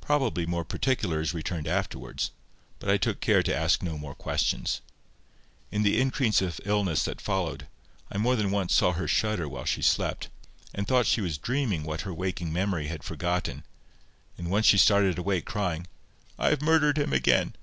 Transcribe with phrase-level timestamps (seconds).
[0.00, 2.30] Probably more particulars returned afterwards,
[2.78, 4.82] but I took care to ask no more questions.
[5.72, 7.66] In the increase of illness that followed,
[8.08, 10.28] I more than once saw her shudder while she slept,
[10.72, 13.64] and thought she was dreaming what her waking memory had forgotten;
[14.36, 15.88] and once she started awake, crying,
[16.38, 17.56] "I have murdered him again."